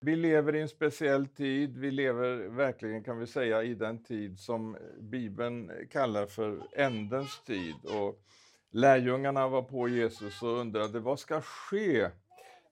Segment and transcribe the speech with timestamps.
[0.00, 1.78] Vi lever i en speciell tid.
[1.78, 6.62] Vi lever verkligen, kan vi säga, i den tid som eh, Bibeln eh, kallar för
[6.76, 7.74] ändens tid.
[7.84, 8.22] Och
[8.70, 12.08] lärjungarna var på Jesus och undrade, vad ska ske?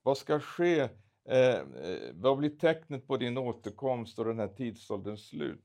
[0.03, 0.81] Vad ska ske?
[1.29, 1.65] Eh, eh,
[2.15, 5.65] vad blir tecknet på din återkomst och den här tidsålderns slut?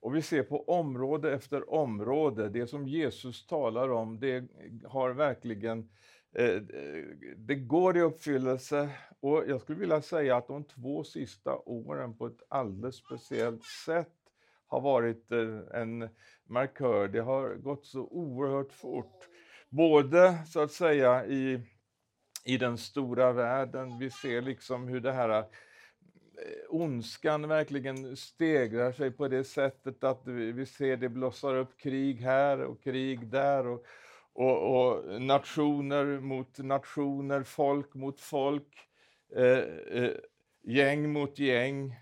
[0.00, 4.44] Och vi ser på område efter område, det som Jesus talar om, det
[4.84, 5.88] har verkligen Eh,
[6.34, 7.04] Eh, eh,
[7.36, 8.88] det går i uppfyllelse
[9.20, 14.12] och jag skulle vilja säga att de två sista åren på ett alldeles speciellt sätt
[14.66, 16.08] har varit eh, en
[16.46, 17.08] markör.
[17.08, 19.28] Det har gått så oerhört fort.
[19.68, 21.60] Både så att säga i,
[22.44, 25.44] i den stora världen, vi ser liksom hur det här
[26.68, 32.60] ondskan verkligen stegrar sig på det sättet att vi ser det blossar upp krig här
[32.60, 33.66] och krig där.
[33.66, 33.86] Och,
[34.34, 38.88] och, och nationer mot nationer, folk mot folk,
[39.36, 39.58] eh,
[40.02, 40.10] eh,
[40.62, 41.96] gäng mot gäng.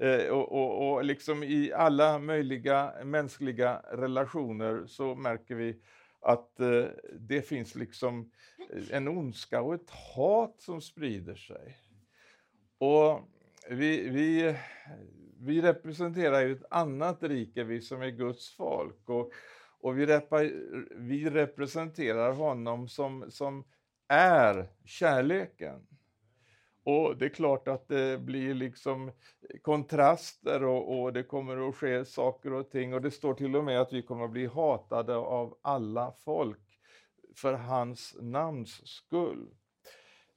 [0.00, 5.80] Eh, och, och, och, liksom i alla möjliga mänskliga relationer så märker vi
[6.20, 6.84] att eh,
[7.20, 8.30] det finns liksom
[8.72, 11.76] eh, en ondska och ett hat som sprider sig.
[12.78, 13.20] Och
[13.70, 14.56] vi, vi,
[15.40, 19.08] vi representerar ju ett annat rike, vi som är Guds folk.
[19.08, 19.32] Och,
[19.80, 20.40] och vi, repa,
[20.90, 23.64] vi representerar honom som, som
[24.08, 25.86] är kärleken.
[26.84, 29.12] Och det är klart att det blir liksom
[29.62, 32.94] kontraster och, och, det kommer att ske saker och ting.
[32.94, 36.80] Och det står till och med att vi kommer att bli hatade av alla folk
[37.36, 39.48] för hans namns skull.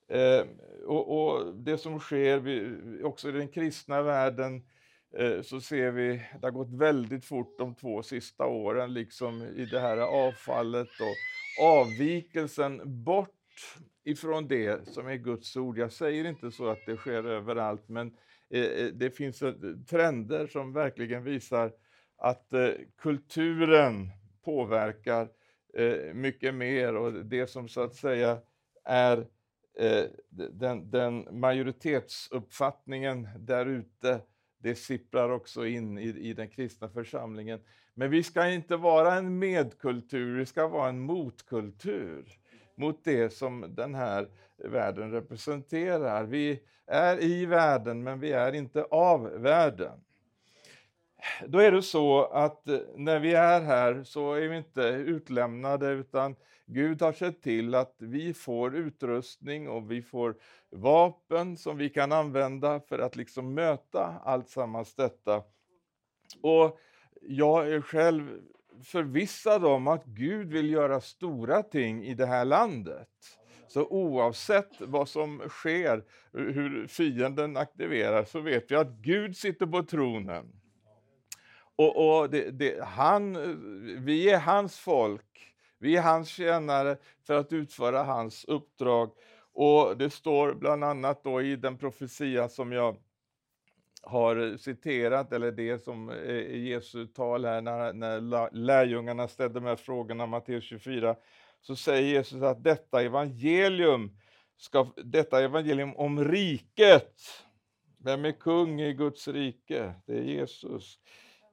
[0.07, 0.45] Eh,
[0.85, 4.78] och, och, det som sker vi, också i den kristna världen Eh,
[5.17, 9.65] Eh, så ser vi, det har gått väldigt fort de två sista åren, liksom i
[9.65, 13.35] det här avfallet och avvikelsen bort
[14.03, 15.77] ifrån det som är Guds ord.
[15.77, 18.17] Jag säger inte så att det sker överallt, men
[18.49, 19.43] eh, eh, det finns
[19.89, 21.71] trender som verkligen visar
[22.17, 22.53] att
[22.97, 24.09] kulturen
[24.43, 25.29] påverkar
[26.13, 28.37] mycket mer och det som så att säga
[28.83, 29.27] är
[30.29, 34.21] den, den majoritetsuppfattningen där ute
[34.59, 37.59] det sipprar också in i, i den kristna församlingen.
[37.93, 42.25] Men vi ska inte vara en medkultur, vi ska vara en motkultur
[42.75, 44.27] mot det som den här
[44.57, 46.23] världen representerar.
[46.23, 49.99] Vi är i världen, men vi är inte av världen.
[51.47, 55.91] Då är det så att eh, när vi är här så är vi inte utlämnade
[55.91, 56.35] utan
[56.71, 60.35] Gud har sett till att vi får utrustning och vi får
[60.69, 65.43] vapen som vi kan använda för att liksom möta allt sammans detta.
[66.41, 66.79] Och
[67.21, 68.41] jag är själv
[68.83, 73.09] förvissad om att Gud vill göra stora ting i det här landet.
[73.67, 76.03] Så oavsett vad som sker,
[76.33, 80.61] hur fienden aktiverar, så vet vi att Gud sitter på tronen.
[81.75, 83.33] Och, och det, det, han,
[84.05, 85.48] vi är hans folk
[85.79, 86.97] vi är hans tjänare
[87.27, 89.11] för att utföra hans uppdrag.
[89.53, 92.97] Och det står bland annat då i den profetia som jag
[94.01, 99.75] har citerat, eller det som är Jesu tal här när, när lärjungarna ställde de här
[99.75, 101.15] frågorna, Matteus 24,
[101.61, 104.17] så säger Jesus att detta evangelium,
[104.57, 107.13] ska, detta evangelium om riket,
[107.97, 109.93] vem är kung i Guds rike?
[110.05, 110.99] Det är Jesus.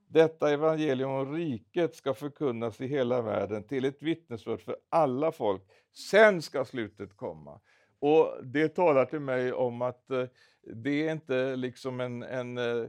[0.09, 5.63] Detta evangelium om riket ska förkunnas i hela världen till ett vittnesbörd för alla folk.
[6.11, 7.61] Sen ska slutet komma.
[7.99, 10.25] Och Det talar till mig om att eh,
[10.63, 12.87] det är inte liksom en, en eh, eh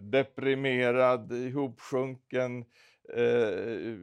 [0.00, 2.64] deprimerad, ihopsjunken,
[3.16, 3.96] eh,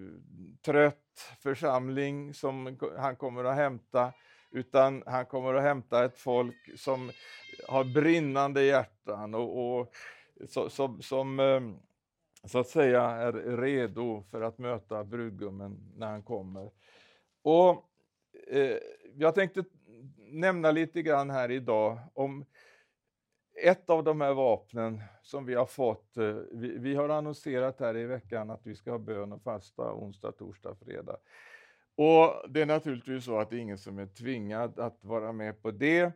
[0.66, 0.96] trött
[1.40, 4.14] församling som han kommer att hämta,
[4.52, 7.12] utan han kommer att hämta ett folk som
[7.68, 9.94] har brinnande hjärtan och, och
[10.48, 11.40] som, som
[12.44, 16.72] så att säga är redo för att möta brudgummen när han kommer.
[17.42, 17.90] Och
[18.48, 18.78] eh,
[19.16, 19.64] Jag tänkte
[20.32, 22.46] nämna lite grann här idag om
[23.64, 26.18] ett av de här vapnen som vi har fått.
[26.18, 29.94] Eh, vi, vi, har annonserat här i veckan att vi ska ha bön och fasta
[29.94, 31.18] onsdag, torsdag, fredag.
[31.96, 35.62] Och Det är naturligtvis så att det är ingen som är tvingad att vara med
[35.62, 36.12] på det.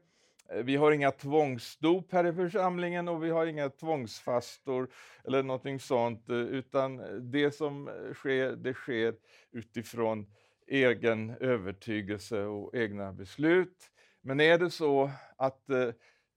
[0.49, 4.87] Eh, vi har inga tvångsdop här i församlingen och vi har inga tvångsfastor
[5.23, 9.15] eller någonting sånt, eh, utan eh, det som sker, det sker
[9.51, 10.25] utifrån
[10.67, 13.91] egen övertygelse och egna beslut.
[14.21, 15.61] Men är det så att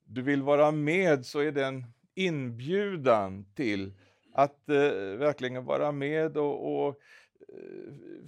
[0.04, 3.92] du vill vara med så är det en inbjudan till
[4.34, 4.62] att
[5.18, 7.00] verkligen vara med och, och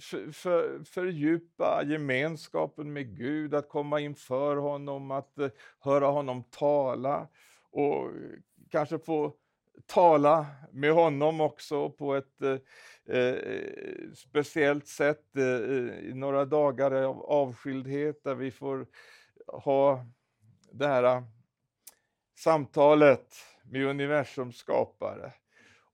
[0.01, 5.49] för, för, fördjupa gemenskapen med Gud, att komma inför honom, att eh,
[5.79, 7.27] höra honom tala
[7.71, 8.11] och
[8.71, 9.33] kanske få
[9.85, 13.35] tala med honom också på ett eh, eh
[14.15, 15.43] speciellt sätt eh,
[16.09, 18.87] i några dagar av avskildhet där vi får
[19.47, 20.05] ha
[20.71, 21.23] det här
[22.37, 25.33] samtalet med universums skapare.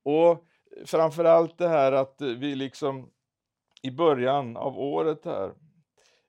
[0.03, 0.45] Och
[0.85, 3.11] framförallt det här att vi liksom
[3.85, 5.53] i början av året här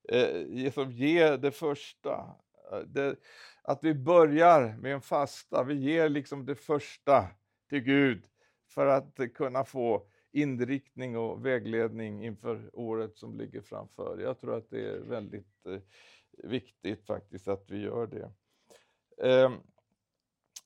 [0.08, 2.36] eh, som ger det första.
[2.72, 3.16] Eh, det,
[3.62, 7.26] att vi börjar med en fasta, vi ger liksom det första
[7.68, 8.24] till Gud
[8.68, 14.18] för att kunna få inriktning och vägledning inför året som ligger framför.
[14.18, 15.80] Jag tror att det är väldigt eh,
[16.50, 18.30] viktigt faktiskt att vi gör det.
[19.30, 19.52] Eh,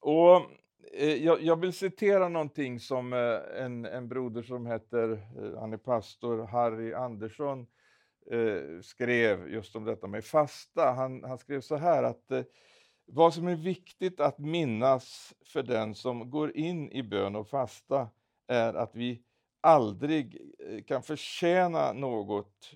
[0.01, 0.51] och
[0.93, 5.73] Eh, jag, jag, vill citera någonting som eh, en, en broder som heter, eh, han
[5.73, 7.67] är pastor, Harry Andersson,
[8.31, 10.93] eh, skrev just om detta med fasta.
[10.93, 12.43] Han, han skrev så här att eh,
[13.07, 18.09] vad som är viktigt att minnas för den som går in i bön och fasta
[18.47, 19.23] är att vi
[19.61, 20.41] aldrig
[20.87, 22.75] kan förtjäna något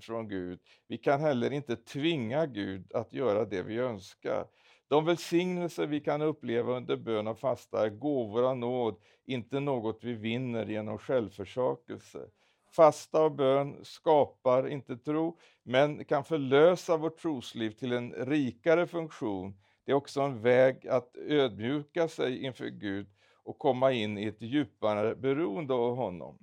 [0.00, 0.60] från Gud.
[0.86, 4.46] Vi kan heller inte tvinga Gud att göra det vi önskar.
[4.88, 10.04] De välsignelser vi kan uppleva under bön och fasta är gåvor av nåd, inte något
[10.04, 12.18] vi vinner genom självförsakelse.
[12.76, 19.56] Fasta och bön skapar inte tro, men kan förlösa vårt trosliv till en rikare funktion.
[19.84, 23.06] Det är också en väg att ödmjuka sig inför Gud
[23.42, 26.38] och komma in i ett djupare beroende av honom.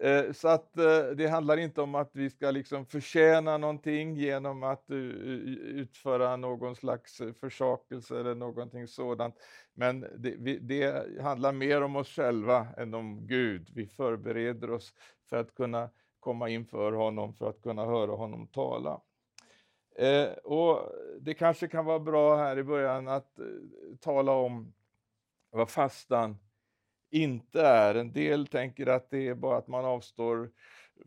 [0.00, 4.62] Eh, så att eh, det handlar inte om att vi ska liksom förtjäna någonting genom
[4.62, 9.34] att eh, utföra någon slags eh, försakelse eller någonting sådant.
[9.74, 13.70] Men det, det handlar mer om oss själva än om Gud.
[13.74, 14.94] Vi förbereder oss
[15.30, 15.90] för att kunna
[16.20, 19.00] komma inför honom, för att kunna höra honom tala.
[19.98, 23.38] Eh, och Det kanske kan vara bra här i början att
[24.00, 24.72] tala om
[25.50, 26.38] vad fastan
[27.10, 27.94] inte är.
[27.94, 30.50] En del tänker att det är bara att man avstår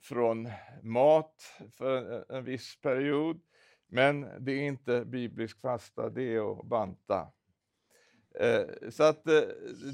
[0.02, 0.50] från
[0.84, 3.42] mat för en viss period.
[3.88, 7.28] Men det är inte biblisk fasta, det är att banta.
[8.40, 9.42] Eh, så att eh,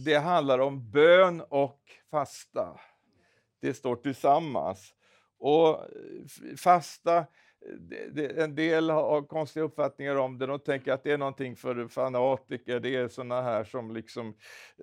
[0.06, 1.82] det handlar om bön och
[2.12, 2.80] fasta.
[3.62, 4.94] Det står tillsammans.
[5.38, 7.26] Och eh, fasta
[8.38, 10.46] en del har konstiga uppfattningar om det.
[10.46, 12.80] De tänker att det är någonting för fanatiker.
[12.80, 14.36] Det är sådana här som liksom,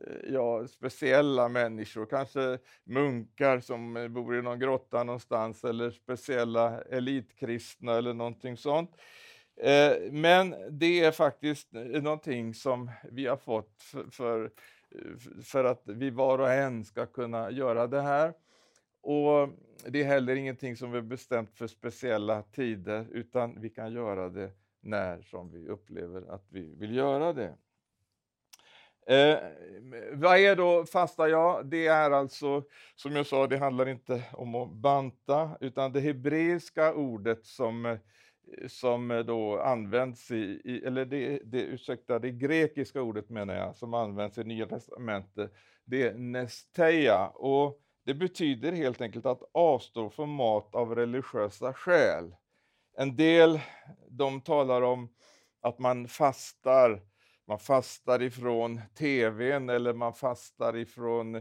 [0.07, 2.07] eh, ja, speciella människor.
[2.07, 8.91] Kanske munkar som eh, bor i någon grotta någonstans eller speciella elitkristna eller någonting sånt.
[9.57, 14.51] Eh, men det är faktiskt någonting som vi har fått för, för,
[15.43, 18.33] för att vi var och en ska kunna göra det här.
[19.03, 19.49] Och
[19.87, 24.51] det är heller ingenting som är bestämt för speciella tider, utan vi kan göra det
[24.81, 27.55] när som vi upplever att vi vill göra det.
[29.07, 29.39] Eh,
[30.13, 31.29] vad är då fasta?
[31.29, 32.63] Ja, det är alltså,
[32.97, 37.99] som jag sa, det handlar inte om att banta, utan det hebreiska ordet som,
[38.69, 43.95] som då används i, i eller det, det, ursäkta, det grekiska ordet menar jag, som
[43.95, 45.53] används i Nya Testamentet,
[45.85, 47.29] det är nesteia.
[47.29, 52.35] Och det betyder helt enkelt att avstå från mat av religiösa skäl.
[52.97, 53.61] En del
[54.09, 55.09] de talar om
[55.61, 57.03] att man fastar,
[57.47, 61.35] man fastar ifrån tvn eller man fastar ifrån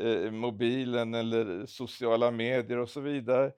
[0.00, 3.52] eh, mobilen eller sociala medier och så vidare.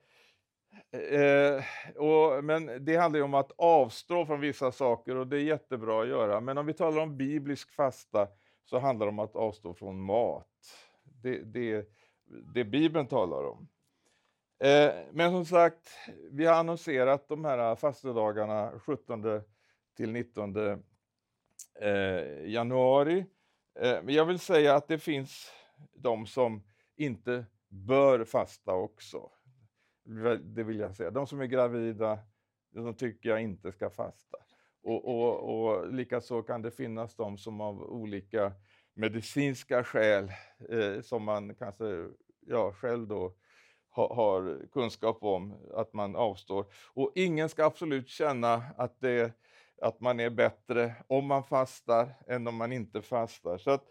[0.91, 1.63] Eh,
[1.95, 6.01] och, men det handlar ju om att avstå från vissa saker och det är jättebra
[6.01, 6.41] att göra.
[6.41, 8.27] Men om vi talar om biblisk fasta
[8.65, 10.47] så handlar det om att avstå från mat.
[11.03, 11.85] Det, det,
[12.53, 13.67] det Bibeln talar om.
[14.63, 15.89] Eh, men som sagt,
[16.31, 19.41] vi har annonserat de här fastedagarna 17
[19.97, 23.25] till 19 eh, januari.
[23.79, 25.51] Eh, men jag vill säga att det finns
[25.93, 26.63] de som
[26.95, 29.29] inte bör fasta också.
[30.41, 31.11] Det vill jag säga.
[31.11, 32.19] De som är gravida,
[32.71, 34.37] de tycker jag inte ska fasta.
[34.83, 38.53] Och, och, och likaså kan det finnas de som av olika
[38.99, 40.31] medicinska skäl
[40.69, 42.07] eh, som man kanske
[42.47, 43.33] ja, själv då
[43.91, 46.65] ha, har kunskap om att man avstår.
[46.93, 49.33] Och ingen ska absolut känna att, det,
[49.81, 53.57] att man är bättre om man fastar än om man inte fastar.
[53.57, 53.85] Så att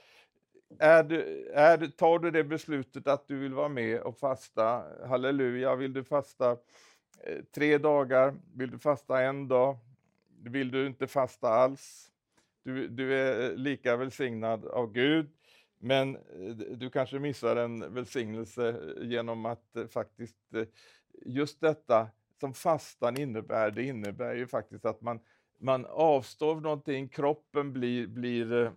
[0.79, 5.77] är du, är, tar du det beslutet att du vill vara med och fasta, halleluja,
[5.77, 6.51] vill du fasta
[7.25, 9.77] eh, tre dagar, vill du fasta en dag,
[10.43, 12.11] vill du inte fasta alls,
[12.69, 15.31] du, du är eh, lika välsignad av Gud.
[15.79, 20.37] Men eh, du kanske missar en välsignelse eh, genom att faktiskt
[21.27, 22.09] just detta
[22.41, 25.21] som fastan innebär, det innebär ju faktiskt att man,
[25.61, 28.73] man avstår någonting, kroppen blir, blir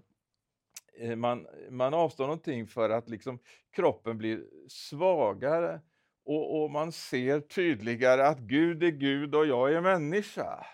[1.15, 3.39] man, man avstår någonting för att liksom
[3.71, 5.81] kroppen blir svagare
[6.25, 10.65] och, och man ser tydligare att Gud är Gud och jag är människa.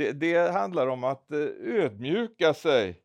[0.00, 3.02] Det, det handlar om att ödmjuka sig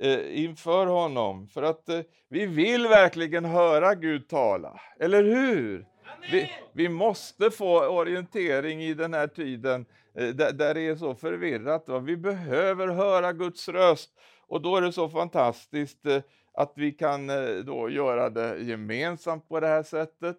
[0.00, 1.48] eh, inför honom.
[1.48, 5.86] För att eh, vi vill verkligen höra Gud tala, eller hur?
[6.32, 11.14] Vi, vi, måste få orientering i den här tiden eh, där, där, det är så
[11.14, 11.88] förvirrat.
[11.88, 11.98] Va?
[11.98, 14.10] Vi behöver höra Guds röst
[14.46, 16.22] och då är det så fantastiskt eh,
[16.54, 20.36] att vi kan eh, då göra det gemensamt på det här sättet.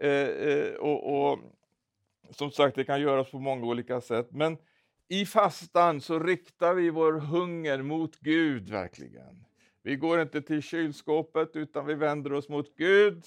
[0.00, 1.38] Eh, och, och
[2.30, 4.28] som sagt, det kan göras på många olika sätt.
[4.30, 4.56] Men
[5.08, 9.44] i fastan så riktar vi vår hunger mot Gud verkligen.
[9.82, 13.24] Vi går inte till kylskåpet utan vi vänder oss mot Gud.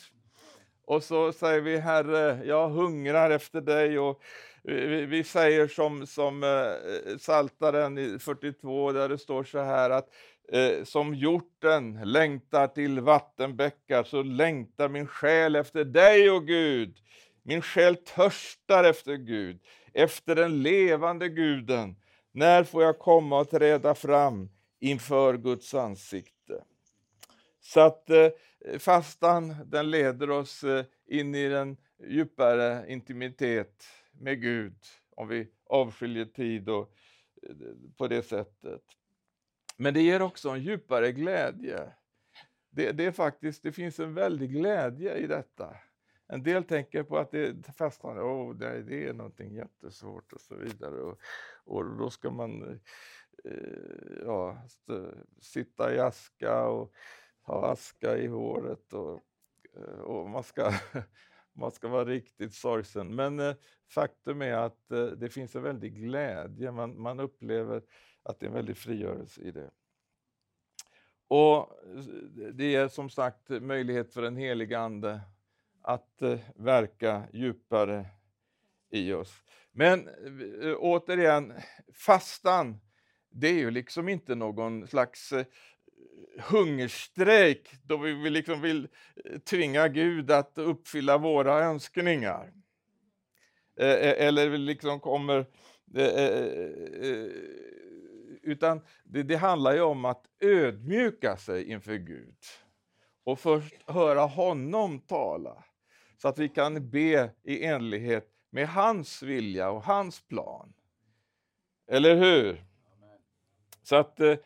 [0.85, 3.99] Och så säger vi Herre, jag hungrar efter dig.
[3.99, 4.21] Och
[4.63, 10.09] vi, vi säger som, som eh, Saltaren 42 där det står så här att
[10.51, 16.97] eh, som hjorten längtar till vattenbäckar så längtar min själ efter dig, och Gud.
[17.43, 19.59] Min själ törstar efter Gud
[19.93, 21.95] efter den levande guden.
[22.31, 26.63] När får jag komma och träda fram inför Guds ansikte?
[27.59, 28.29] Så att eh,
[28.79, 31.77] fastan den leder oss eh, in i en
[32.07, 34.77] djupare intimitet med Gud
[35.15, 36.93] om vi avskiljer tid och
[37.43, 37.55] eh,
[37.97, 38.81] på det sättet.
[39.77, 41.93] Men det ger också en djupare glädje.
[42.69, 45.75] Det, det, är faktiskt, det finns en väldig glädje i detta.
[46.29, 50.55] En del tänker på att det fastnar, oh, det, det är någonting jättesvårt och så
[50.55, 51.01] vidare.
[51.01, 51.19] Och,
[51.65, 52.79] och då ska man
[53.43, 54.61] eh, ja,
[55.41, 56.93] sitta i aska och
[57.41, 59.21] ha aska i håret och,
[59.75, 60.73] eh, och man, ska,
[61.53, 63.15] man ska vara riktigt sorgsen.
[63.15, 63.55] Men eh,
[63.89, 67.81] faktum är att eh, det finns en väldig glädje, man, man upplever
[68.23, 69.71] att det är en väldig frigörelse i det.
[71.29, 71.69] Och
[72.53, 75.21] det är som sagt möjlighet för en helig Ande
[75.87, 78.05] att eh, verka djupare
[78.89, 79.43] i oss.
[79.71, 80.07] Men
[80.61, 81.53] eh, återigen,
[81.93, 82.79] fastan,
[83.29, 85.45] det är ju liksom inte någon slags eh,
[86.49, 88.87] hungerstrejk då vi liksom vill
[89.49, 92.53] tvinga Gud att uppfylla våra önskningar.
[93.79, 95.45] Eller vi liksom kommer...
[98.41, 102.35] Utan det, det handlar ju om att ödmjuka sig inför Gud
[103.23, 105.63] och först höra honom tala
[106.17, 110.73] så att vi kan be i enlighet med hans vilja och hans plan.
[111.87, 112.63] Eller hur?
[113.83, 114.37] Så att eh,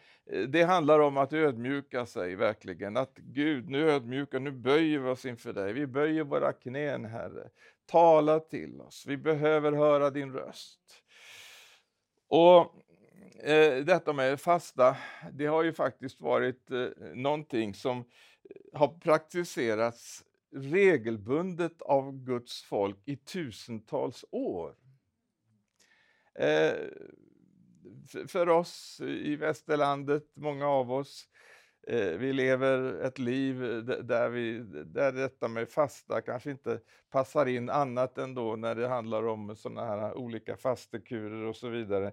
[0.47, 2.97] det handlar om att ödmjuka sig verkligen.
[2.97, 5.73] Att Gud, nu ödmjuka, nu böjer vi oss inför dig.
[5.73, 7.49] Vi böjer våra knän, Herre.
[7.85, 9.05] Tala till oss.
[9.07, 10.79] Vi behöver höra din röst.
[12.27, 12.75] Och
[13.43, 14.97] eh, detta med fasta,
[15.31, 22.97] det har ju faktiskt varit eh, någonting som eh, har praktiserats regelbundet av Guds folk
[23.05, 24.75] i tusentals år.
[26.39, 26.73] Eh,
[28.27, 31.27] för oss i västerlandet, många av oss,
[31.87, 36.79] eh, vi lever ett liv eh, där, vi, där detta med fasta kanske inte
[37.11, 41.69] passar in annat än då när det handlar om sådana här olika fastekurer och så
[41.69, 42.11] vidare.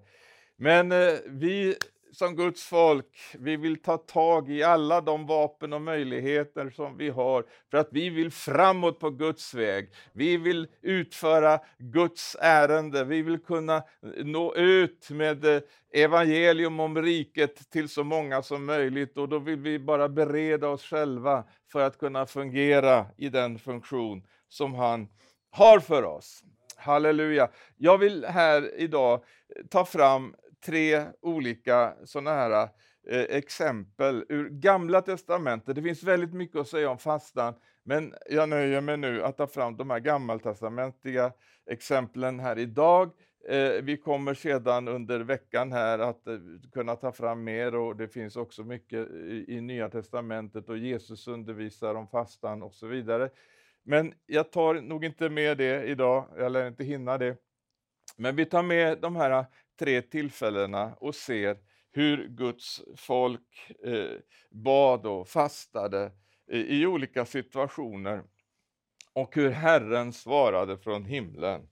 [0.57, 1.77] Men eh, vi
[2.13, 3.07] som Guds folk,
[3.39, 7.89] vi vill ta tag i alla de vapen och möjligheter som vi har för att
[7.91, 9.91] vi vill framåt på Guds väg.
[10.13, 13.83] Vi vill utföra Guds ärende, vi vill kunna
[14.25, 15.61] nå ut med eh,
[15.93, 20.83] evangelium om riket till så många som möjligt och då vill vi bara bereda oss
[20.83, 25.09] själva för att kunna fungera i den funktion som han
[25.51, 26.43] har för oss.
[26.77, 27.49] Halleluja!
[27.77, 29.23] Jag vill här idag
[29.71, 30.35] ta fram
[30.67, 32.69] tre olika sådana här
[33.09, 35.75] eh, exempel ur Gamla Testamentet.
[35.75, 39.47] Det finns väldigt mycket att säga om fastan, men jag nöjer mig nu att ta
[39.47, 41.33] fram de här gammaltestamentliga
[41.71, 43.11] exemplen här idag.
[43.49, 46.39] Eh, vi kommer sedan under veckan här att eh,
[46.73, 51.29] kunna ta fram mer och det finns också mycket i, i Nya Testamentet och Jesus
[51.29, 53.31] undervisar om fastan och så vidare.
[53.83, 57.37] Men jag tar nog inte med det idag, jag lär inte hinna det.
[58.17, 59.45] Men vi tar med de här
[59.79, 61.59] tre tillfällena och ser
[61.91, 64.19] hur Guds folk eh,
[64.51, 66.13] bad och fastade
[66.51, 68.25] i olika situationer
[69.13, 71.69] och hur Herren svarade från himlen.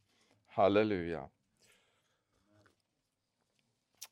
[0.46, 1.28] Halleluja.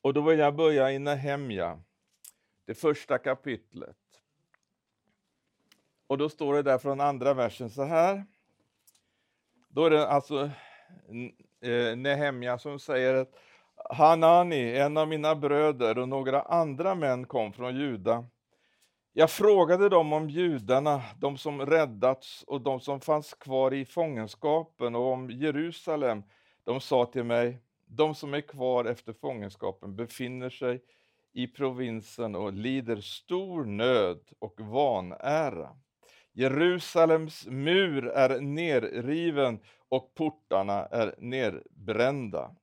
[0.01, 1.83] Och då vill jag börja i Nehemja,
[2.65, 3.97] det första kapitlet.
[6.07, 8.25] Och då står det där från andra versen så här.
[9.69, 10.51] Då är det alltså
[11.61, 13.35] eh, Nehemja som säger att
[13.89, 18.25] Hanani, en av mina bröder och några andra män kom från Juda.
[19.13, 24.95] Jag frågade dem om judarna, de som räddats och de som fanns kvar i fångenskapen
[24.95, 26.23] och om Jerusalem.
[26.63, 30.81] De sa till mig, de som är kvar efter fångenskapen befinner sig
[31.33, 35.69] i provinsen och lider stor nöd och vanära.
[36.33, 42.55] Jerusalems mur är nerriven och portarna är nerbrända.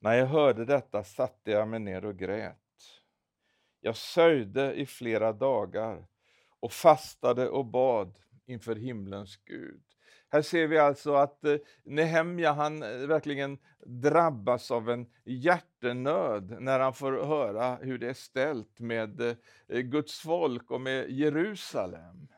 [0.00, 2.56] När jag hörde detta satte jag mig ner och grät.
[3.80, 6.06] Jag sörjde i flera dagar
[6.60, 9.82] och fastade och bad inför himlens Gud.
[10.30, 16.80] Här ser vi alltså att eh, Nehemja han eh, verkligen drabbas av en hjärtenöd när
[16.80, 22.28] han får höra hur det är ställt med eh, Guds folk och med Jerusalem.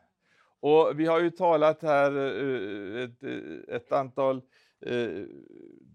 [0.60, 2.12] Och vi har ju talat här
[2.96, 3.22] ett,
[3.68, 4.42] ett antal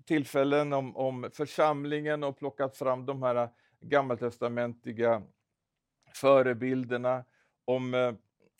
[0.06, 3.50] tillfällen om, om församlingen och plockat fram de här äh,
[3.82, 5.24] gammaltestamentliga
[6.14, 7.24] förebilderna
[7.66, 8.14] om äh,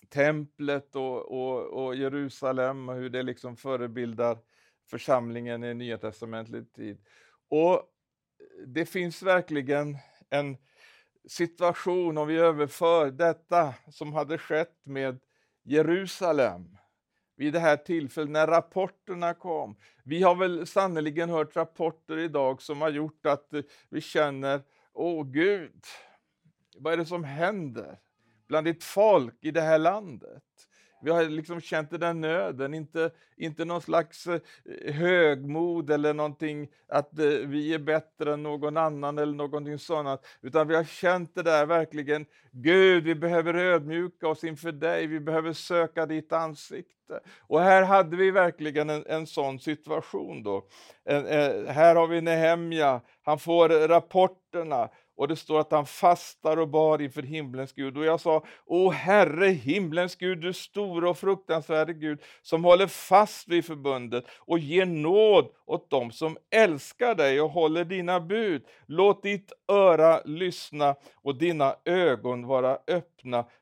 [0.10, 4.38] templet och, och, och, Jerusalem och hur det liksom förebildar
[4.90, 6.98] församlingen i Nya testamentlig tid.
[7.50, 7.82] Och äh,
[8.68, 9.98] det finns verkligen
[10.30, 10.58] en
[11.28, 15.20] situation om vi överför detta som hade skett med
[15.64, 16.78] Jerusalem
[17.36, 19.76] vid det här tillfället när rapporterna kom.
[20.04, 24.62] Vi har väl sannerligen hört rapporter idag som har gjort att eh, vi känner,
[24.94, 25.84] åh Gud,
[26.78, 28.00] vad är det som händer?
[28.48, 30.44] bland ditt folk i det här landet.
[31.06, 34.40] Vi har liksom känt den där nöden, inte, inte någon slags eh,
[34.94, 40.68] högmod eller någonting att eh, vi är bättre än någon annan eller någonting sådant, utan
[40.68, 45.54] vi har känt det där verkligen, Gud, vi behöver ödmjuka oss inför dig, vi behöver
[45.54, 47.20] söka ditt ansikte.
[47.40, 50.66] Och här hade vi verkligen en, en sån situation då.
[51.04, 56.58] En, en, här har vi Nehemja, han får rapporterna och det står att han fastar
[56.58, 57.98] och bar inför himlens Gud.
[57.98, 63.48] Och jag sa, O Herre, himlens Gud, du stora och fruktansvärde Gud, som håller fast
[63.48, 68.62] vid förbundet och ger nåd åt dem som älskar dig och håller dina bud.
[68.86, 73.15] Låt ditt öra lyssna och dina ögon vara öppna,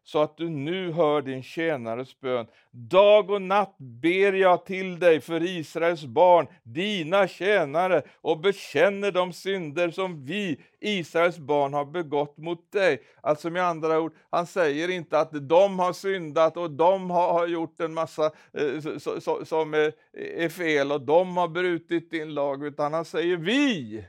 [0.04, 2.48] så att du nu hör din tjänares bön.
[2.72, 9.34] Dag och natt ber jag till dig för Israels barn, dina tjänare, och bekänner de
[9.34, 13.02] synder som vi, Israels barn, har begått mot dig.
[13.22, 17.80] Alltså med andra ord, han säger inte att de har syndat och de har, gjort
[17.80, 18.98] en massa eh,
[19.44, 19.74] som
[20.14, 24.04] är fel och de har brutit din lag, utan han säger vi.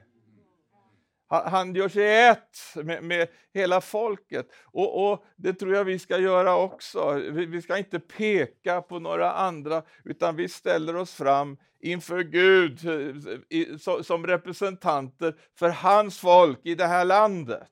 [1.42, 4.46] Han gör sig ett med, med hela folket.
[4.64, 7.12] Och, och, Det tror jag vi ska göra också.
[7.12, 12.86] Vi, vi, ska inte peka på några andra, utan vi ställer oss fram inför Gud
[12.86, 17.68] eh, i, så, som representanter för hans folk i det här landet.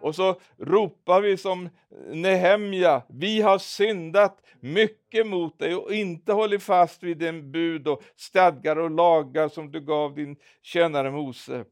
[0.00, 1.68] Och så ropar vi som
[2.12, 8.02] Nehemja, vi har syndat mycket mot dig och inte hållit fast vid den bud och
[8.16, 11.64] stadgar och lagar som du gav din tjänare Mose.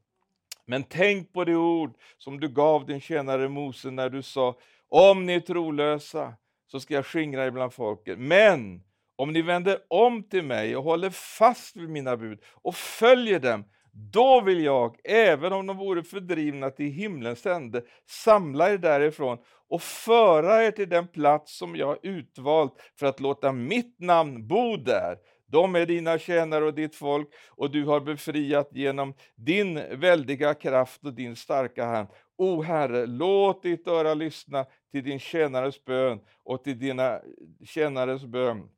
[0.71, 4.57] Men tänk på det ord som du gav din tjänare Mose när du sa,
[4.89, 6.35] om ni är trolösa
[6.67, 8.19] så ska jag skingra er bland folket.
[8.19, 8.83] Men
[9.17, 13.65] om ni vänder om till mig och håller fast vid mina bud och följer dem,
[13.93, 19.83] då vill jag, även om de vore fördrivna till himlens ände, samla er därifrån och
[19.83, 25.17] föra er till den plats som jag utvalt för att låta mitt namn bo där.
[25.51, 31.05] De är dina tjänare och ditt folk, och du har befriat genom din väldiga kraft
[31.05, 32.09] och din starka hand.
[32.37, 37.21] O Herre, låt ditt öra lyssna till din tjänares bön och till dina
[37.65, 38.69] tjänares bön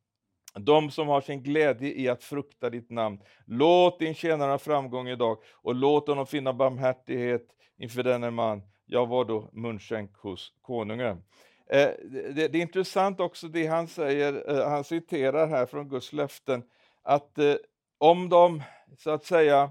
[0.55, 3.21] de som har sin glädje i att frukta ditt namn.
[3.47, 7.47] Låt din tjänare ha framgång idag och låt honom finna barmhärtighet
[7.79, 8.63] inför denne man.
[8.87, 11.23] Jag var då munskänk hos konungen.
[11.73, 16.13] Eh, det, det, är intressant också det han säger, eh, han citerar här från Guds
[16.13, 16.63] löften,
[17.03, 17.55] att eh,
[17.99, 18.63] om de
[18.99, 19.71] så att säga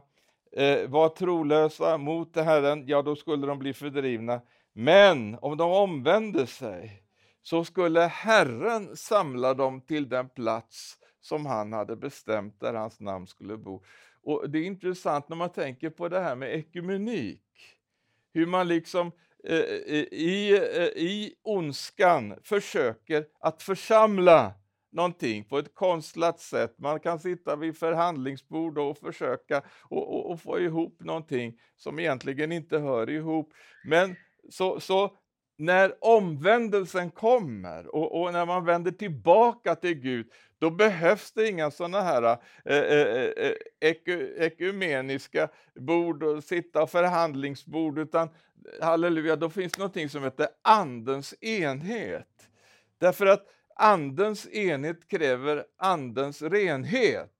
[0.51, 4.41] eh, var trolösa mot Herren, ja då skulle de bli fördrivna.
[4.73, 7.03] Men om de omvände sig,
[7.41, 13.27] så skulle Herren samla dem till den plats som han hade bestämt där hans namn
[13.27, 13.83] skulle bo.
[14.23, 17.43] Och Det är intressant när man tänker på det här med ekumenik,
[18.33, 19.11] hur man liksom
[19.43, 24.53] Eh, eh, i, eh, i ondskan försöker att församla
[24.91, 26.75] någonting på ett konstlat sätt.
[26.77, 32.51] Man kan sitta vid förhandlingsbord och försöka och, och, och få ihop någonting som egentligen
[32.51, 33.53] inte hör ihop.
[33.85, 34.15] Men
[34.49, 35.17] så, så
[35.57, 41.71] när omvändelsen kommer och, och, när man vänder tillbaka till Gud, då behövs det inga
[41.71, 48.29] sådana här eh, eh, eh, eh, eku, ekumeniska bord och sitta och förhandlingsbord, utan
[48.81, 52.49] halleluja, då finns någonting som heter andens enhet.
[52.97, 53.45] Därför att
[53.75, 57.31] andens enhet kräver andens renhet.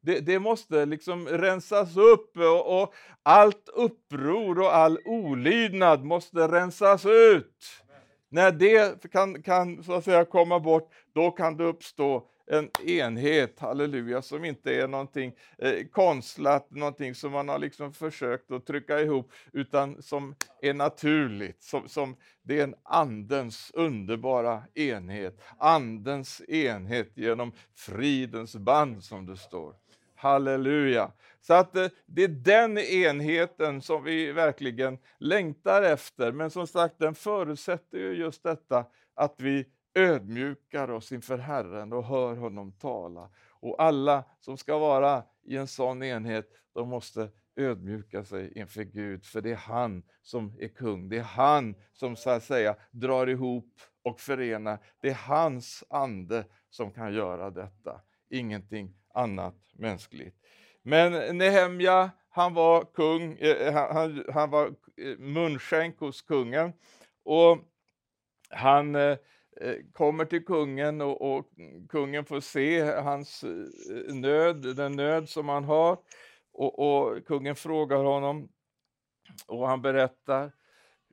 [0.00, 7.06] Det, det, måste liksom rensas upp och, och, allt uppror och all olydnad måste rensas
[7.06, 7.84] ut.
[8.28, 13.58] När det kan, kan så att säga komma bort, då kan det uppstå en enhet,
[13.58, 19.00] halleluja, som inte är någonting eh, konstlat, någonting som man har liksom försökt att trycka
[19.00, 21.62] ihop, utan som är naturligt.
[21.62, 29.36] Som, som, det är en andens underbara enhet, andens enhet genom fridens band som det
[29.36, 29.74] står.
[30.14, 31.12] Halleluja!
[31.48, 36.32] Så att eh, det är den enheten som vi verkligen längtar efter.
[36.32, 42.04] Men som sagt, den förutsätter ju just detta att vi ödmjukar oss inför Herren och
[42.04, 43.30] hör honom tala.
[43.50, 49.24] Och alla som ska vara i en sån enhet, de måste ödmjuka sig inför Gud,
[49.24, 51.08] för det är han som är kung.
[51.08, 54.78] Det är han som så att säga drar ihop och förenar.
[55.00, 60.36] Det är hans ande som kan göra detta, ingenting annat mänskligt.
[60.88, 66.72] Men Nehemja, han var kung, eh, eh han, han var eh, munskänk hos kungen
[67.24, 67.58] och
[68.50, 69.16] han eh,
[69.60, 71.46] eh, kommer till kungen och, och,
[71.88, 73.44] kungen får se hans
[74.08, 75.98] nöd, den nöd som han har.
[76.52, 78.48] Och, och, kungen frågar honom
[79.46, 80.52] och han berättar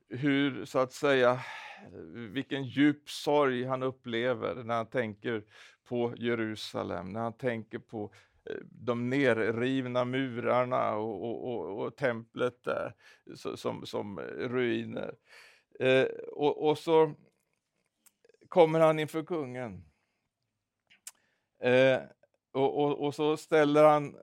[0.08, 1.40] hur, så att säga,
[2.32, 5.44] vilken djup sorg han upplever när han tänker
[5.88, 8.12] på Jerusalem, när han tänker på
[8.70, 12.94] de nerrivna murarna och, och, och, och templet där
[13.56, 15.14] som, som ruiner.
[15.80, 17.14] Eh, och, och, så
[18.48, 19.84] kommer han inför kungen.
[21.62, 22.00] Eh,
[22.52, 24.16] och, och, så ställer han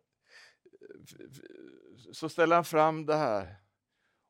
[2.13, 3.55] så ställer han fram det här.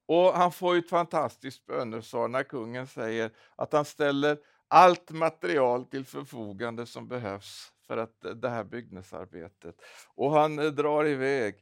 [0.06, 6.06] Och han får ett fantastiskt bönesvar när kungen säger att han ställer allt material till
[6.06, 9.76] förfogande som behövs för att det här byggnadsarbetet.
[10.16, 11.56] Och han eh, drar iväg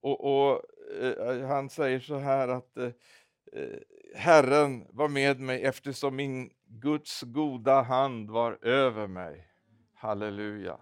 [0.00, 0.62] och, och
[1.02, 2.90] eh, han säger så här att eh,
[3.52, 3.78] eh
[4.14, 9.46] Herren var med mig eftersom min Guds goda hand var över mig.
[9.94, 10.78] Halleluja.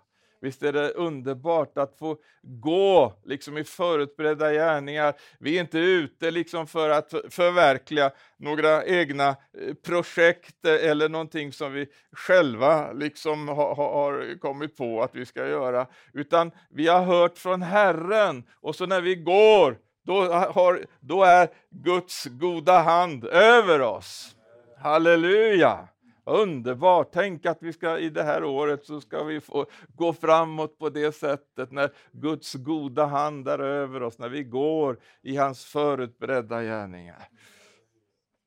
[0.47, 5.15] Visst är det underbart att få gå liksom i förutberedda gärningar.
[5.39, 11.53] Vi är inte ute liksom för att förverkliga några egna eh, projekt eh, eller någonting
[11.53, 17.03] som vi själva liksom har, har kommit på att vi ska göra, utan vi har
[17.03, 23.25] hört från Herren och så när vi går, då, har, då är Guds goda hand
[23.25, 24.37] över oss.
[24.79, 25.89] Halleluja!
[26.27, 27.09] Underbart!
[27.13, 30.89] Tänk att vi ska i det här året så ska vi få gå framåt på
[30.89, 36.63] det sättet när Guds goda hand är över oss, när vi går i hans förutberedda
[36.63, 37.29] gärningar.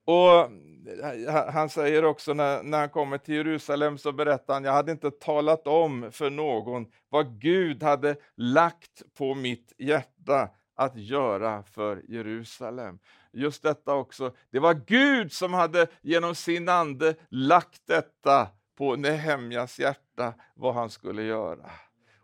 [0.06, 0.30] Och
[1.14, 4.92] eh, Han säger också när, när han kommer till Jerusalem så berättar han, jag hade
[4.92, 12.02] inte talat om för någon vad Gud hade lagt på mitt hjärta att göra för
[12.08, 12.98] Jerusalem
[13.32, 14.34] just detta också.
[14.50, 20.90] Det var Gud som hade genom sin ande lagt detta på Nehemjas hjärta, vad han
[20.90, 21.70] skulle göra.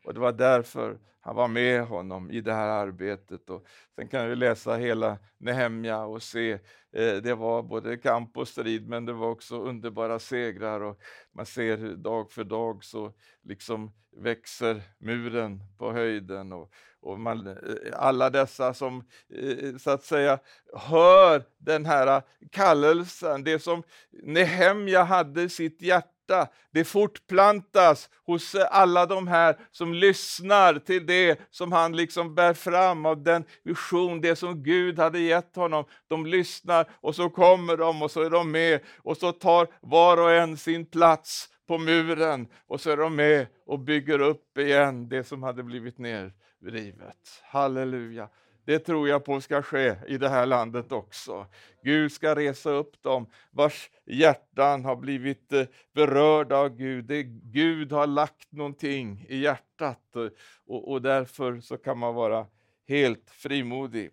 [0.05, 3.51] Och det var därför han var med honom i det här arbetet.
[3.51, 6.53] Och sen kan vi läsa hela Nehemja och se,
[6.93, 10.81] eh, det var både kamp och strid, men det var också underbara segrar.
[10.81, 11.01] Och
[11.33, 16.53] man ser dag för dag så liksom växer muren på höjden.
[16.53, 16.73] Och,
[17.07, 17.55] och man, eh,
[17.93, 20.39] alla dessa som eh, så att säga
[20.75, 23.83] hör den här eh, kallelsen, det som
[24.23, 31.41] Nehemja hade i sitt hjärta, det fortplantas hos alla de här som lyssnar till det
[31.51, 35.85] som han liksom bär fram av den vision, det som Gud hade gett honom.
[36.09, 40.17] De lyssnar och så kommer de och så är de med och så tar var
[40.17, 45.09] och en sin plats på muren och så är de med och bygger upp igen
[45.09, 47.43] det som hade blivit ner rivet.
[47.43, 48.29] Halleluja!
[48.67, 51.47] Det tror jag på ska ske i det här landet också.
[51.83, 57.05] Gud ska resa upp dem vars hjärtan har blivit eh, berörda av Gud.
[57.05, 60.29] Det Gud har lagt någonting i hjärtat eh,
[60.67, 62.47] och, och därför så kan man vara
[62.89, 64.11] helt frimodig.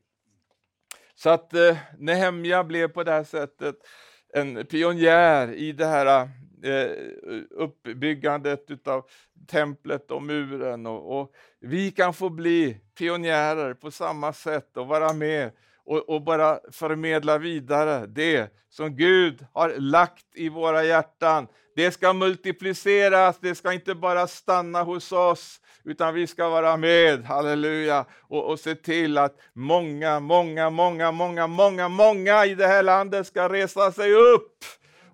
[1.16, 3.76] Så att eh, Nehemja blev på det här sättet
[4.34, 6.30] en pionjär i det här
[6.64, 6.90] eh,
[7.52, 9.06] uppbyggandet av
[9.48, 10.86] templet och muren.
[10.86, 15.52] Och, och, vi kan få bli pionjärer på samma sätt och vara med
[15.86, 21.48] och, och, bara förmedla vidare det som Gud har lagt i våra hjärtan.
[21.76, 27.26] Det ska multipliceras, det ska inte bara stanna hos oss, utan vi ska vara med,
[27.26, 32.84] halleluja, och, och se till att många, många, många, många, många, många i det här
[32.84, 34.58] landet ska resa sig upp.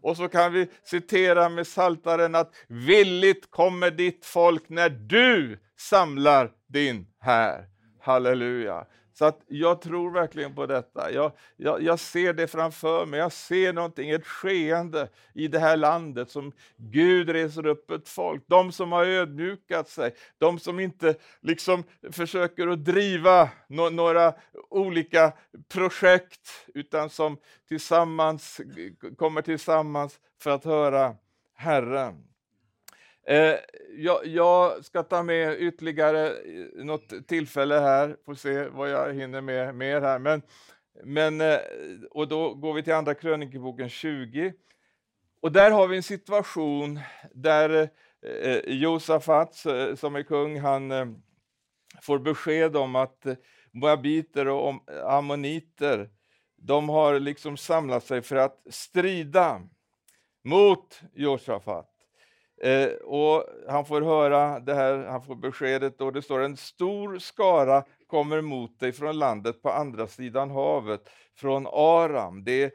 [0.02, 6.52] Och så kan vi citera med saltaren att villigt kommer ditt folk när du samlar
[6.68, 7.66] din här.
[8.02, 8.86] Halleluja.
[9.20, 11.12] Så att jag tror verkligen på detta.
[11.12, 13.20] Jag, jag, jag, ser det framför mig.
[13.20, 18.44] Jag ser någonting, ett skeende i det här landet som Gud reser upp ett folk.
[18.48, 24.34] De som har ödmjukat sig, de som inte liksom försöker att driva no några
[24.70, 25.34] olika
[25.74, 28.62] projekt, utan som tillsammans
[29.18, 31.16] kommer tillsammans för att höra
[31.56, 32.24] Herren.
[33.30, 33.56] Eh,
[33.98, 39.42] jag, jag, ska ta med ytterligare eh, något tillfälle här, får se vad jag hinner
[39.42, 40.20] med mer här.
[40.20, 40.42] Men,
[41.04, 41.58] men, eh,
[42.12, 44.54] och då går vi till Andra krönikeboken 20.
[45.42, 47.00] Och där har vi en situation
[47.34, 47.90] där
[48.22, 51.06] eh, eh Josafat, eh, som är kung, han eh,
[52.02, 53.26] får besked om att
[53.72, 54.74] moabiter och
[55.06, 56.10] ammoniter,
[56.58, 59.62] de har liksom samlat sig för att strida
[60.44, 61.99] mot Josafat.
[62.62, 67.20] Eh, och han får höra det här, han får beskedet och det står en stor
[67.20, 72.44] skara kommer mot dig från landet på andra sidan havet, från Aram.
[72.44, 72.72] Det är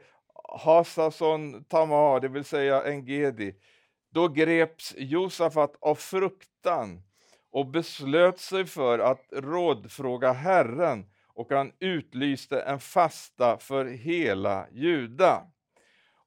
[0.59, 3.55] Hasason Tamar, det vill säga Engedi.
[4.11, 7.01] Då greps Josafat av fruktan
[7.51, 15.41] och beslöt sig för att rådfråga Herren och han utlyste en fasta för hela Juda.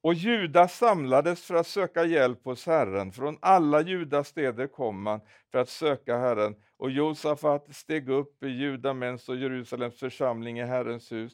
[0.01, 3.13] Och Juda samlades för att söka hjälp hos Herren.
[3.13, 5.21] Från alla Judas städer kom man
[5.53, 6.55] för att söka Herren.
[6.77, 11.33] Och Josafat steg upp i Judamens och Jerusalems församling i Herrens hus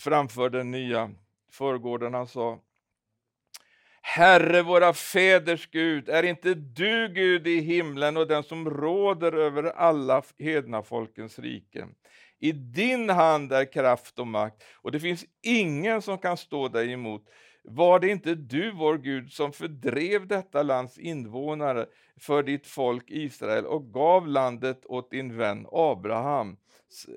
[0.00, 1.10] framför den nya
[1.52, 2.14] förgården.
[2.14, 2.60] Han sa
[4.02, 9.62] Herre, våra fäders Gud, är inte du Gud i himlen och den som råder över
[9.62, 11.94] alla hedna folkens riken?
[12.38, 16.92] I din hand är kraft och makt, och det finns ingen som kan stå dig
[16.92, 17.24] emot.
[17.62, 23.66] Var det inte du, vår Gud, som fördrev detta lands invånare för ditt folk Israel
[23.66, 26.56] och gav landet åt din vän Abraham,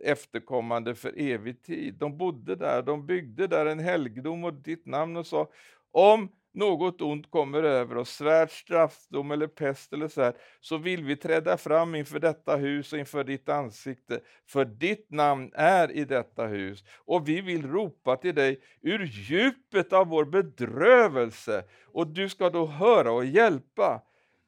[0.03, 1.95] efterkommande för evig tid?
[1.95, 5.49] De bodde där, de byggde där en helgdom åt ditt namn och sa
[5.91, 11.03] om något ont kommer över oss, svärd, straffdom eller pest eller så här, så vill
[11.03, 16.05] vi träda fram inför detta hus och inför ditt ansikte, för ditt namn är i
[16.05, 22.29] detta hus, och vi vill ropa till dig ur djupet av vår bedrövelse, och du
[22.29, 24.01] ska då höra och hjälpa.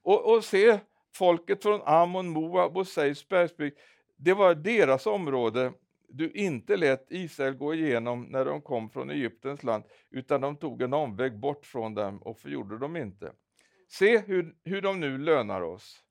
[0.04, 0.80] Och, och se
[1.16, 3.78] folket från Ammon, Moab och Seis bergsbygd,
[4.18, 5.72] det var deras område,
[6.18, 10.82] du inte lät Israel gå igenom när de kom från Egyptens land, utan de tog
[10.82, 13.34] en omväg bort från dem och förgjorde dem inte.
[13.88, 16.02] Se hur, hur de nu lönar oss.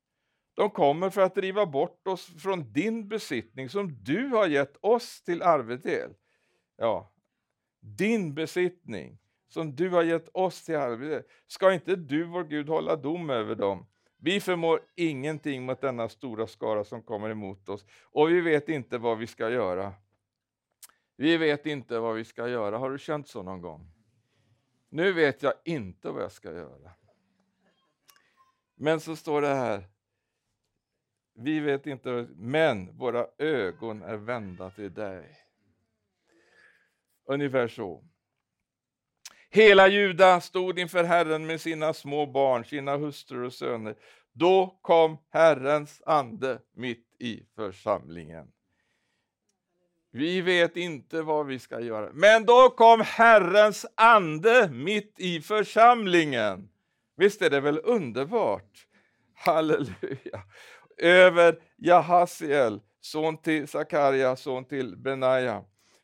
[0.55, 5.23] De kommer för att driva bort oss från din besittning som du har gett oss
[5.23, 6.13] till arvedel.
[6.77, 7.13] Ja,
[7.81, 11.23] din besittning som du har gett oss till arvedel.
[11.47, 13.85] Ska inte du, vår Gud, hålla dom över dem?
[14.25, 18.97] Vi förmår ingenting mot denna stora skara som kommer emot oss och vi vet inte
[18.97, 19.93] vad vi ska göra.
[21.15, 22.77] Vi vet inte vad vi ska göra.
[22.77, 23.91] Har du känt så någon gång?
[24.89, 26.91] Nu vet jag inte vad jag ska göra.
[28.75, 29.87] Men så står det här.
[31.33, 35.37] Vi vet inte, men våra ögon är vända till dig.
[37.25, 38.03] Ungefär så.
[39.55, 43.95] Hela Juda stod inför Herren med sina små barn, sina hustrur och söner.
[44.33, 48.47] Då kom Herrens ande mitt i församlingen.
[50.11, 52.09] Vi vet inte vad vi ska göra.
[52.13, 56.69] Men då kom Herrens ande mitt i församlingen.
[57.17, 58.87] Visst är det väl underbart?
[59.35, 60.43] Halleluja.
[60.97, 65.63] Över Jahasiel, son till Sakarja, son till Benaja,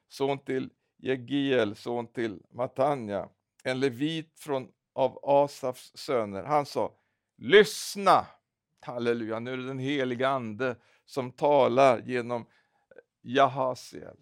[0.10, 3.28] son till Jegiel, son till Matanja,
[3.63, 6.43] en levit från, av Asafs söner.
[6.43, 6.93] Han sa,
[7.38, 8.26] lyssna!
[8.80, 12.47] Halleluja, nu är det den heliga Ande som talar genom eh,
[13.21, 14.17] Jahasiel.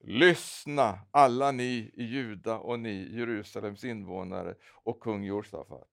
[0.00, 5.88] Lyssna alla ni i Juda och ni Jerusalems invånare och kung Josafat.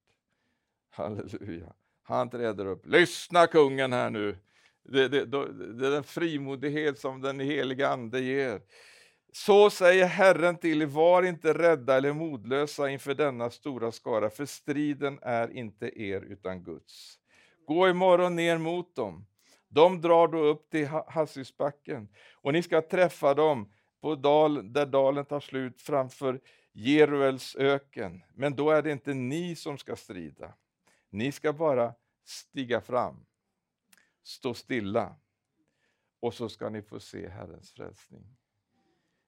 [0.89, 1.73] Halleluja.
[2.03, 2.85] Han träder upp.
[2.85, 4.37] Lyssna kungen här nu.
[4.83, 8.61] Det, det, det är den frimodighet som den heliga Ande ger.
[9.31, 14.45] Så säger Herren till er, var inte rädda eller modlösa inför denna stora skara, för
[14.45, 17.19] striden är inte er utan Guds.
[17.65, 19.25] Gå imorgon ner mot dem.
[19.67, 25.25] De drar då upp till Hassisbacken och ni ska träffa dem på dal, där dalen
[25.25, 26.41] tar slut framför
[26.71, 28.23] Jeruels öken.
[28.33, 30.53] Men då är det inte ni som ska strida.
[31.09, 31.93] Ni ska bara
[32.25, 33.25] stiga fram,
[34.23, 35.15] stå stilla
[36.19, 38.37] och så ska ni få se Herrens frälsning.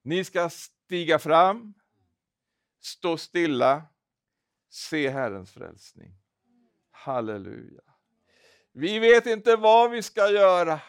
[0.04, 1.74] Ni ska stiga fram,
[2.80, 3.84] stå stilla,
[4.70, 6.16] se Herrens frälsning.
[6.92, 7.82] Halleluja.
[8.72, 10.82] Vi vet inte vad vi ska göra,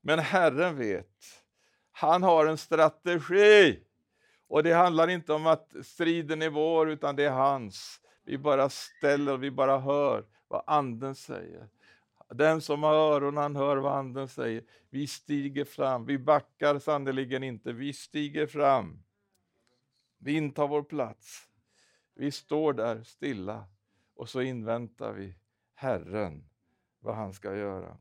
[0.00, 1.44] men Herren vet.
[1.92, 3.84] Han har en strategi.
[4.48, 8.00] Och det handlar inte om att striden är vår, utan det är hans.
[8.24, 11.68] Vi bara ställer, vi bara hör vad anden säger.
[12.34, 14.64] Den som har öron, han hör vad anden säger.
[14.90, 19.02] Vi stiger fram, vi backar sannerligen inte, vi stiger fram.
[20.18, 21.48] Vi intar vår plats.
[22.14, 23.66] Vi står där stilla
[24.14, 25.34] och så inväntar vi
[25.74, 26.44] Herren,
[27.00, 27.96] vad han ska göra.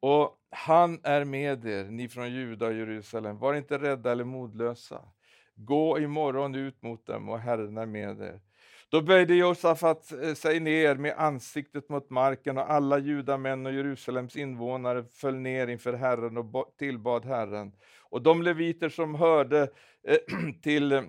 [0.00, 3.38] Och han är med er, ni från Juda och Jerusalem.
[3.38, 5.02] Var inte rädda eller modlösa.
[5.54, 8.40] Gå imorgon ut mot dem och Herren är med er.
[8.90, 14.36] Då böjde Josafat eh, sig ner med ansiktet mot marken och alla judamän och Jerusalems
[14.36, 17.72] invånare föll ner inför Herren och tillbad Herren.
[18.10, 19.68] Och de leviter som hörde
[20.08, 20.18] eh,
[20.62, 21.02] till eh,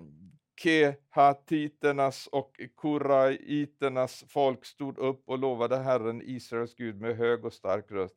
[0.62, 7.90] Kehatiternas och Koraiternas folk stod upp och lovade Herren, Israels Gud, med hög och stark
[7.90, 8.14] röst.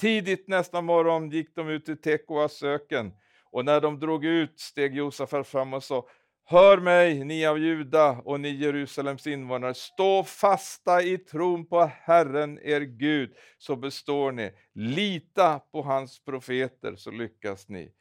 [0.00, 3.12] Tidigt nästa morgon gick de ut till Tekoas öken
[3.50, 6.08] och när de drog ut steg Josafat fram och sa
[6.46, 12.58] Hör mig, ni av Juda och ni Jerusalems invånare, stå fasta i tron på Herren
[12.62, 14.52] er Gud, så består ni.
[14.74, 17.92] Lita på hans profeter, så lyckas ni.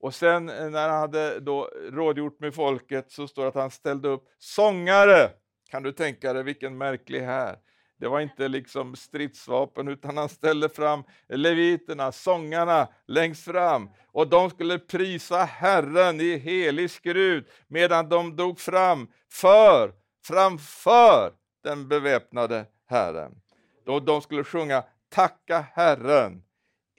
[0.00, 3.70] Och sen eh, när han hade då rådgjort med folket så står det att han
[3.70, 5.30] ställde upp sångare.
[5.70, 7.56] Kan du tänka dig vilken märklig här.
[7.98, 13.90] Det var inte liksom stridsvapen utan han ställde fram leviterna, sångarna längst fram.
[14.06, 19.92] Och de skulle prisa Herren i helig skrud medan de dog fram för,
[20.24, 21.32] framför
[21.64, 23.40] den beväpnade Herren.
[23.86, 26.42] Och de skulle sjunga Tacka Herren,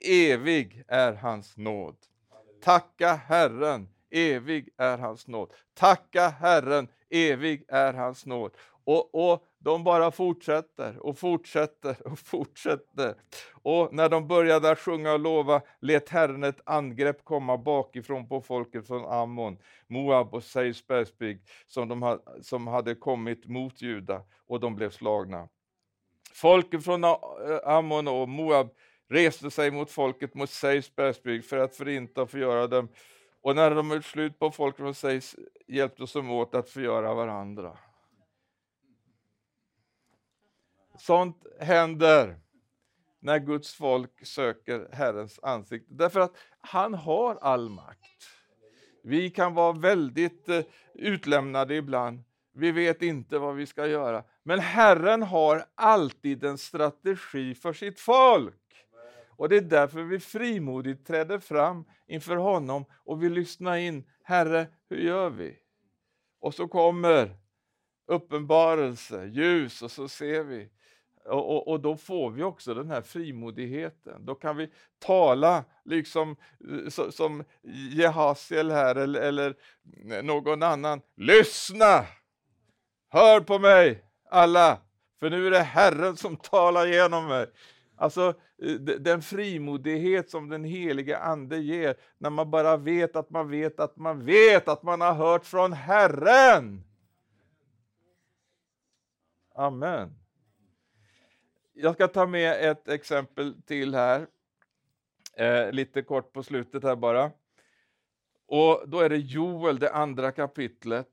[0.04, 1.96] evig är hans nåd.
[2.62, 5.52] Tacka Herren, evig är hans nåd.
[5.74, 8.52] Tacka Herren, evig är hans nåd.
[8.90, 13.14] Och, och de bara fortsätter och fortsätter och fortsätter.
[13.62, 18.86] Och när de började sjunga och lova lät Herren ett angrepp komma bakifrån på folket
[18.86, 24.90] från Ammon, Moab och Seis bergsbygd som, som hade kommit mot Juda och de blev
[24.90, 25.48] slagna.
[26.34, 27.18] Folket från eh,
[27.64, 28.68] Ammon och Moab
[29.08, 32.88] reste sig mot folket mot Seis bergsbygd för att förinta och förgöra dem.
[33.42, 37.78] Och när de gjort slut på folket från Seis hjälptes de åt att förgöra varandra.
[41.00, 42.36] Sånt händer
[43.20, 45.94] när Guds folk söker Herrens ansikte.
[45.94, 48.28] Därför att han har all makt.
[49.02, 50.62] Vi kan vara väldigt eh,
[50.94, 52.22] utlämnade ibland.
[52.54, 54.24] Vi vet inte vad vi ska göra.
[54.42, 58.86] Men Herren har alltid en strategi för sitt folk.
[59.28, 64.06] Och det är därför vi frimodigt träder fram inför honom och vill lyssna in.
[64.22, 65.56] Herre, hur gör vi?
[66.40, 67.36] Och så kommer
[68.06, 70.70] uppenbarelse, ljus och så ser vi.
[71.30, 74.24] Och, och, och, då får vi också den här frimodigheten.
[74.24, 76.36] Då kan vi tala liksom
[76.70, 77.44] eh, så, som
[77.92, 79.54] Jehasiel här eller, eller
[80.12, 81.00] eh, någon annan.
[81.16, 82.04] Lyssna!
[83.08, 84.78] Hör på mig alla,
[85.20, 87.46] för nu är det Herren som talar genom mig.
[87.96, 93.50] Alltså eh, den frimodighet som den helige Ande ger när man bara vet att man
[93.50, 96.84] vet att man vet att man har hört från Herren.
[99.54, 100.19] Amen.
[101.82, 104.26] Jag ska ta med ett exempel till här,
[105.36, 107.30] eh, lite kort på slutet här bara.
[108.46, 111.08] Och Då är det Joel, det andra kapitlet,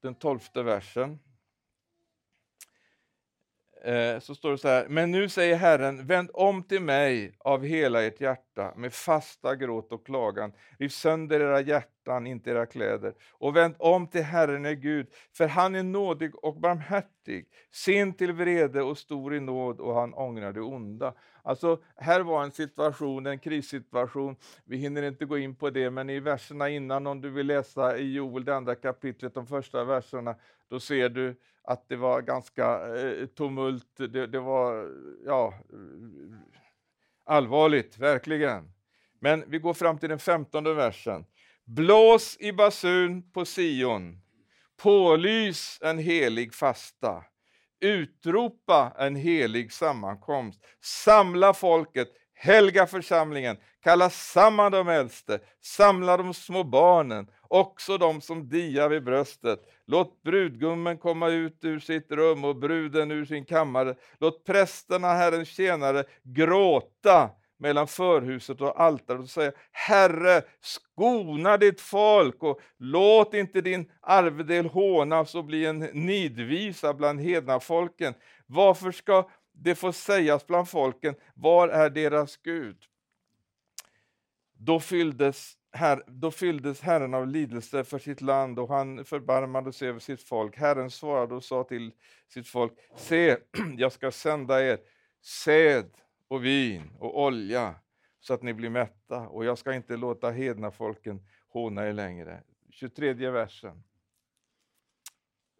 [0.00, 1.18] den tolfte versen.
[3.84, 7.64] Eh, så står det så här, men nu säger Herren, vänd om till mig av
[7.64, 10.52] hela ert hjärta med fasta gråt och klagan.
[10.78, 13.14] Riv sönder era hjärtan, inte era kläder.
[13.30, 18.32] Och vänd om till Herren er Gud, för han är nådig och barmhärtig, sen till
[18.32, 21.14] vrede och stor i nåd och han ångrar det onda.
[21.42, 24.36] Alltså, här var en situation, en krissituation.
[24.64, 27.98] Vi hinner inte gå in på det, men i verserna innan, om du vill läsa
[27.98, 30.34] i Joel, det andra kapitlet, de första verserna,
[30.68, 31.36] då ser du
[31.70, 33.96] att det var ganska eh, tumult.
[33.96, 34.88] Det, det, var
[35.26, 35.54] ja,
[37.24, 38.72] allvarligt, verkligen.
[39.20, 41.24] Men vi går fram till den femtonde versen.
[41.64, 44.20] Blås i basun på Sion,
[44.82, 47.24] pålys en helig fasta,
[47.80, 52.08] utropa en helig sammankomst, samla folket,
[52.40, 59.04] helga församlingen, kalla samman de äldste, samla de små barnen, också de som diar vid
[59.04, 59.60] bröstet.
[59.86, 63.94] Låt brudgummen komma ut ur sitt rum och bruden ur sin kammare.
[64.18, 72.42] Låt prästerna, Herrens tjänare, gråta mellan förhuset och altaret och säga Herre, skona ditt folk
[72.42, 78.14] och låt inte din arvedel hånas och bli en nidvisa bland hedna folken.
[78.46, 79.28] Varför ska
[79.62, 82.76] det får sägas bland folken, var är deras Gud?
[84.52, 89.88] Då fylldes, her, då fylldes Herren av lidelse för sitt land och han förbarmade sig
[89.88, 90.56] över sitt folk.
[90.56, 91.92] Herren svarade och sa till
[92.28, 93.36] sitt folk, se,
[93.76, 94.78] jag ska sända er
[95.22, 95.90] säd
[96.28, 97.74] och vin och olja
[98.20, 102.42] så att ni blir mätta och jag ska inte låta hedna folken håna er längre.
[102.70, 103.82] 23 versen.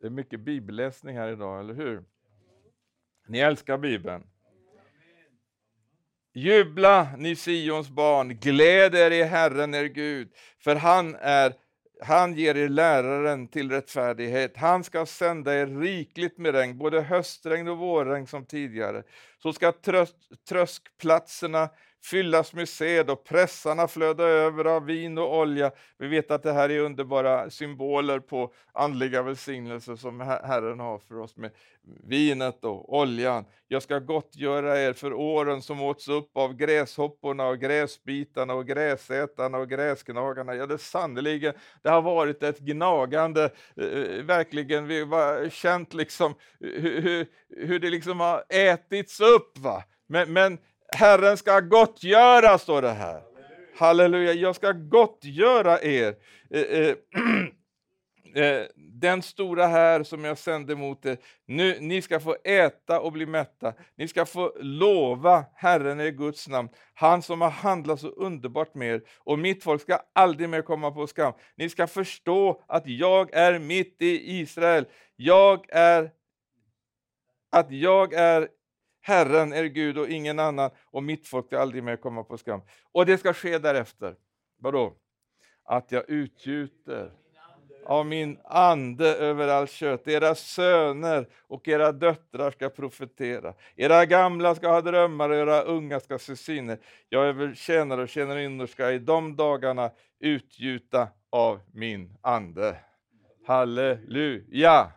[0.00, 2.04] Det är mycket bibelläsning här idag, eller hur?
[3.28, 4.22] Ni älskar Bibeln.
[6.34, 11.54] Jubla, ni Sions barn, gläd er i Herren, er Gud, för han, är,
[12.02, 14.56] han ger er läraren till rättfärdighet.
[14.56, 19.02] Han ska sända er rikligt med regn, både höstregn och vårregn som tidigare.
[19.42, 20.16] Så ska tröst,
[20.48, 21.68] tröskplatserna
[22.02, 25.70] fyllas med sed och pressarna flöda över av vin och olja.
[25.98, 31.18] Vi vet att det här är underbara symboler på andliga välsignelser som Herren har för
[31.18, 31.50] oss med
[32.04, 33.44] vinet och oljan.
[33.68, 39.58] Jag ska gottgöra er för åren som åts upp av gräshopporna och gräsbitarna och gräsätarna
[39.58, 40.54] och gräsknagarna.
[40.54, 46.34] Ja, det sannerligen, det har varit ett gnagande, eh, eh verkligen, vi har känt liksom
[46.60, 47.26] hur, hur,
[47.66, 49.58] hur det liksom har ätits upp.
[49.58, 49.84] Va?
[50.06, 50.58] Men, men
[50.92, 53.22] Herren ska gottgöra, står det här.
[53.76, 56.14] Halleluja, jag ska gottgöra er.
[56.50, 56.94] Eh, eh,
[58.44, 63.12] eh, den stora här som jag sände mot er, nu, ni ska få äta och
[63.12, 63.74] bli mätta.
[63.96, 68.94] Ni ska få lova Herren i Guds namn, han som har handlat så underbart med
[68.94, 71.32] er, och mitt folk ska aldrig mer komma på skam.
[71.56, 74.86] Ni ska förstå att jag är mitt i Israel.
[75.16, 76.10] Jag är
[77.52, 78.48] att jag är
[79.10, 82.60] Herren är Gud och ingen annan och mitt folk ska aldrig mer komma på skam.
[82.92, 84.14] Och det ska ske därefter.
[84.58, 84.94] Vadå?
[85.64, 87.12] Att jag utgjuter
[87.86, 90.08] av min ande över allt kött.
[90.08, 93.54] Era söner och era döttrar ska profetera.
[93.76, 96.78] Era gamla ska ha drömmar och era unga ska se syner.
[97.08, 99.90] Jag över tjänare och tjänarinnor ska i de dagarna
[100.20, 102.76] utgjuta av min ande.
[103.46, 104.92] Halleluja!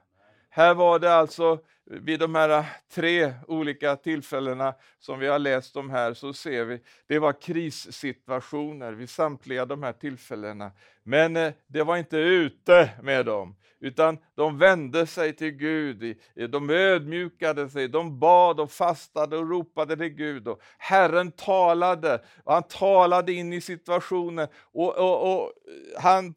[0.56, 5.76] Här var det alltså vid de här äh, tre olika tillfällena som vi har läst
[5.76, 10.72] om här så ser vi, det var krissituationer vid samtliga de här tillfällena.
[11.04, 16.18] Men äh, det var inte ute med dem, utan de vände sig till Gud,
[16.50, 20.48] de ödmjukade sig, de bad och fastade och ropade till Gud.
[20.48, 25.52] Och Herren talade, och han talade in i situationen och, och, och
[25.98, 26.34] äh, han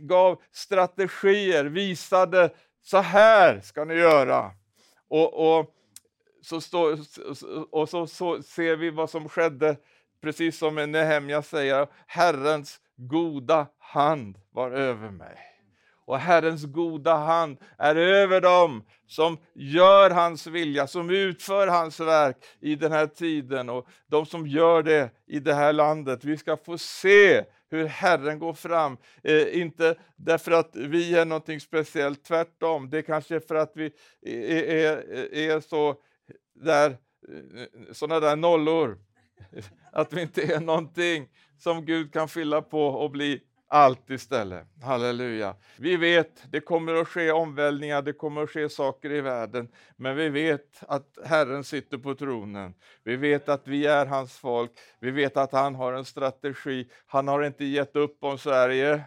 [0.00, 2.50] gav strategier, visade
[2.84, 4.50] så här ska ni göra.
[5.08, 5.74] Och, och,
[6.42, 6.96] så, stå,
[7.70, 9.76] och så, så, ser vi vad som skedde,
[10.22, 15.38] precis som Nehemja säger, Herrens goda hand var över mig.
[16.06, 22.36] Och Herrens goda hand är över dem som gör hans vilja, som utför hans verk
[22.60, 26.24] i den här tiden och de som gör det i det här landet.
[26.24, 27.44] Vi ska få se
[27.74, 28.96] hur Herren går fram.
[29.22, 32.90] Eh, inte därför att vi är någonting speciellt, tvärtom.
[32.90, 33.90] Det är kanske för att vi
[34.22, 35.96] är, är, är så
[36.54, 36.96] där, eh,
[37.92, 38.98] sådana där nollor.
[39.92, 43.40] Att vi inte är någonting som Gud kan fylla på och bli
[43.74, 44.66] allt istället.
[44.82, 45.54] Halleluja.
[45.76, 50.16] Vi vet, det kommer att ske omvälvningar, det kommer att ske saker i världen, men
[50.16, 52.74] vi vet att Herren sitter på tronen.
[53.04, 54.70] Vi vet att vi är hans folk,
[55.00, 56.88] vi vet att han har en strategi.
[57.06, 59.00] Han har inte gett upp om Sverige.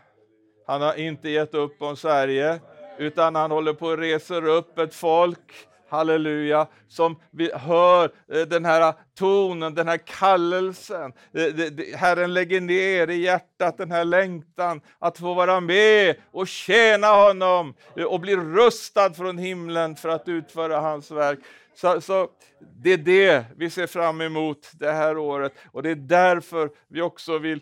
[0.68, 2.60] Han har inte gett upp om Sverige,
[2.98, 8.66] utan han håller på att resa upp ett folk halleluja, som vi hör eh, den
[8.66, 11.14] här tonen, den här kallelsen.
[11.34, 17.08] Eh, Herren lägger ner i hjärtat den här längtan att få vara med och tjäna
[17.08, 21.40] honom eh, och bli rustad från himlen för att utföra hans verk.
[21.76, 22.28] Så, så,
[22.76, 27.02] Det är det vi ser fram emot det här året och det är därför vi
[27.02, 27.62] också vill,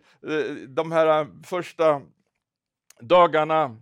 [0.68, 2.02] de här första
[3.00, 3.78] dagarna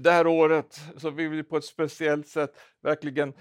[0.00, 2.50] det här året så vill vi på ett speciellt sätt
[2.82, 3.32] verkligen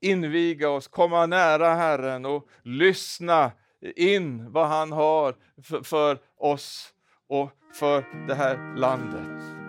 [0.00, 3.52] inviga oss, komma nära Herren och lyssna
[3.96, 6.94] in vad han har för, för oss
[7.28, 9.61] och för det här landet.